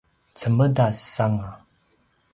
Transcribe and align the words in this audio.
cemedas 0.39 0.99
anga 1.25 1.51